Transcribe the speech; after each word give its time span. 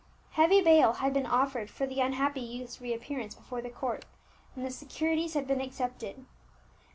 Heavy 0.31 0.63
bail 0.63 0.93
had 0.93 1.13
been 1.13 1.27
offered 1.27 1.69
for 1.69 1.85
the 1.85 1.99
unhappy 2.01 2.39
youth's 2.41 2.81
reappearance 2.81 3.35
before 3.35 3.61
the 3.61 3.69
court, 3.69 4.03
and 4.55 4.65
the 4.65 4.71
securities 4.71 5.35
had 5.35 5.45
been 5.45 5.61
accepted. 5.61 6.25